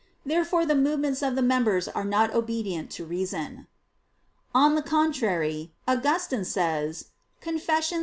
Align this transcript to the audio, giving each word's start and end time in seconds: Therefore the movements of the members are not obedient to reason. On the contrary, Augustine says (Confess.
Therefore 0.25 0.65
the 0.65 0.73
movements 0.73 1.21
of 1.21 1.35
the 1.35 1.43
members 1.43 1.87
are 1.87 2.03
not 2.03 2.33
obedient 2.33 2.89
to 2.93 3.05
reason. 3.05 3.67
On 4.51 4.73
the 4.73 4.81
contrary, 4.81 5.73
Augustine 5.87 6.43
says 6.43 7.11
(Confess. 7.39 7.93